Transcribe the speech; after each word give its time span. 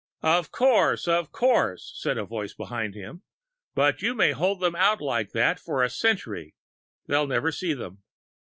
"Of 0.23 0.49
course, 0.51 1.07
of 1.07 1.31
course," 1.31 1.91
said 1.95 2.17
a 2.17 2.25
voice 2.25 2.55
behind 2.55 2.95
him, 2.95 3.21
"but 3.75 4.01
you 4.01 4.15
may 4.15 4.31
hold 4.31 4.59
them 4.59 4.75
out 4.75 4.99
like 4.99 5.29
that 5.33 5.59
for 5.59 5.83
a 5.83 5.91
century. 5.91 6.55
They'll 7.05 7.27
never 7.27 7.51
see 7.51 7.75
them!" 7.75 8.01